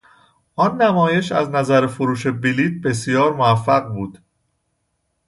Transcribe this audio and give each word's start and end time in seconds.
آن 0.55 0.81
نمایش 0.81 1.31
از 1.31 1.49
نظر 1.49 1.87
فروش 1.87 2.27
بلیط 2.27 2.81
بسیار 2.83 3.33
موفق 3.33 3.83
بود. 3.85 4.21